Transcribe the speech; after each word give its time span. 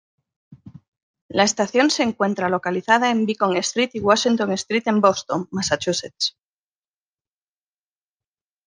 La 1.27 1.43
estación 1.43 1.91
se 1.91 2.01
encuentra 2.01 2.49
localizada 2.49 3.11
en 3.11 3.27
Beacon 3.27 3.55
Street 3.57 3.91
y 3.93 3.99
Washington 3.99 4.51
Street 4.53 4.87
en 4.87 4.99
Boston, 4.99 5.47
Massachusetts. 5.51 6.35